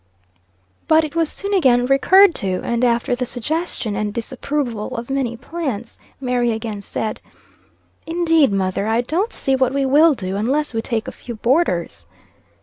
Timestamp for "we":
9.75-9.85, 10.73-10.81